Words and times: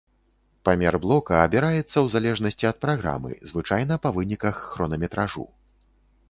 Памер 0.67 0.95
блока 1.03 1.33
абіраецца 1.47 1.81
ў 1.81 2.07
залежнасці 2.13 2.65
ад 2.71 2.77
праграмы, 2.87 3.31
звычайна 3.53 3.99
па 4.07 4.15
выніках 4.17 4.55
хронаметражу. 4.73 5.45